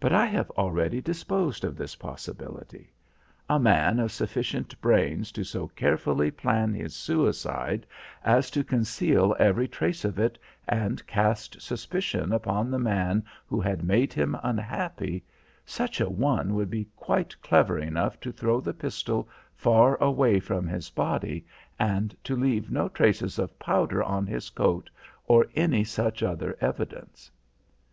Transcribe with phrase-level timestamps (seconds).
[0.00, 2.92] But I have already disposed of this possibility.
[3.48, 7.86] A man of sufficient brains to so carefully plan his suicide
[8.24, 10.36] as to conceal every trace of it
[10.66, 15.22] and cast suspicion upon the man who had made him unhappy,
[15.64, 20.66] such a one would be quite clever enough to throw the pistol far away from
[20.66, 21.46] his body
[21.78, 24.90] and to leave no traces of powder on his coat
[25.26, 27.30] or any such other evidence.